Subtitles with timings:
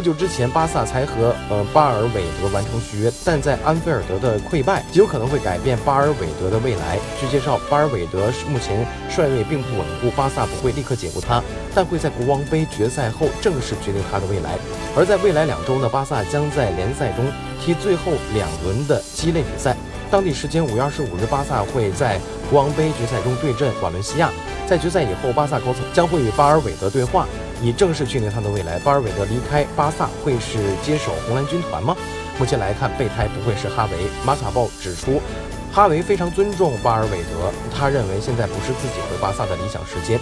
[0.00, 6.98] 不久之前，巴萨才和呃巴尔韦德完成续约，但在安菲尔德的溃败极有可能会改变巴尔韦德的未来。
[7.20, 11.42] 据介绍，巴尔韦德目前帅位并不稳固，巴萨不会立刻解雇他，
[11.74, 14.56] 但会在国王杯决赛后正式决定他的未来。
[14.96, 17.26] 而在未来两周呢，巴萨将在联赛中
[17.62, 19.76] 踢最后两轮的鸡肋比赛。
[20.10, 24.30] 当地时间五月二十五日，巴萨会在国王杯决赛中对阵瓦伦西亚。
[24.66, 27.28] 在决赛以后，巴萨高层将会与巴尔韦德对话。
[27.62, 28.78] 以正式确定他的未来。
[28.80, 31.96] 巴尔韦德离开巴萨会是接手红蓝军团吗？
[32.38, 33.98] 目前来看，备胎不会是哈维。
[34.24, 35.20] 马卡报指出，
[35.70, 40.18] 哈维非常尊重巴尔韦德，他认为现在不是自己回巴萨的理想时间。